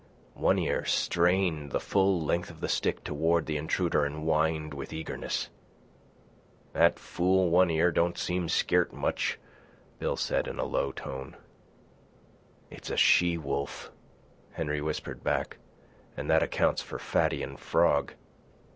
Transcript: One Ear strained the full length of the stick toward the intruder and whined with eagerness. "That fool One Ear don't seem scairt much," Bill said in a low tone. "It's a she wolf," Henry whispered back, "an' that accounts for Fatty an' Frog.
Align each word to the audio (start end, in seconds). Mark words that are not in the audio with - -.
One 0.33 0.57
Ear 0.57 0.83
strained 0.85 1.69
the 1.71 1.79
full 1.79 2.19
length 2.25 2.49
of 2.49 2.59
the 2.59 2.67
stick 2.67 3.03
toward 3.03 3.45
the 3.45 3.55
intruder 3.55 4.03
and 4.03 4.23
whined 4.23 4.73
with 4.73 4.93
eagerness. 4.93 5.49
"That 6.73 6.97
fool 6.97 7.51
One 7.51 7.69
Ear 7.69 7.91
don't 7.91 8.17
seem 8.17 8.47
scairt 8.49 8.91
much," 8.91 9.37
Bill 9.99 10.17
said 10.17 10.47
in 10.47 10.57
a 10.57 10.65
low 10.65 10.91
tone. 10.91 11.37
"It's 12.71 12.89
a 12.89 12.97
she 12.97 13.37
wolf," 13.37 13.91
Henry 14.53 14.81
whispered 14.81 15.23
back, 15.23 15.59
"an' 16.17 16.25
that 16.29 16.41
accounts 16.41 16.81
for 16.81 16.97
Fatty 16.97 17.43
an' 17.43 17.57
Frog. 17.57 18.13